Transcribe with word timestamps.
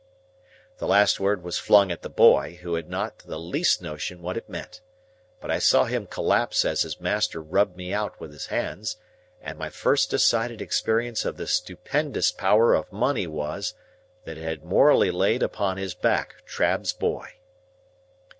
The 0.79 0.87
last 0.87 1.19
word 1.19 1.43
was 1.43 1.59
flung 1.59 1.91
at 1.91 2.01
the 2.01 2.09
boy, 2.09 2.57
who 2.63 2.73
had 2.73 2.89
not 2.89 3.19
the 3.19 3.37
least 3.37 3.83
notion 3.83 4.23
what 4.23 4.35
it 4.35 4.49
meant. 4.49 4.81
But 5.39 5.51
I 5.51 5.59
saw 5.59 5.83
him 5.83 6.07
collapse 6.07 6.65
as 6.65 6.81
his 6.81 6.99
master 6.99 7.39
rubbed 7.39 7.77
me 7.77 7.93
out 7.93 8.19
with 8.19 8.31
his 8.33 8.47
hands, 8.47 8.97
and 9.43 9.59
my 9.59 9.69
first 9.69 10.09
decided 10.09 10.59
experience 10.59 11.23
of 11.23 11.37
the 11.37 11.45
stupendous 11.45 12.31
power 12.31 12.73
of 12.73 12.91
money 12.91 13.27
was, 13.27 13.75
that 14.25 14.39
it 14.39 14.43
had 14.43 14.63
morally 14.65 15.11
laid 15.11 15.43
upon 15.43 15.77
his 15.77 15.93
back 15.93 16.43
Trabb's 16.47 16.93
boy. 16.93 17.35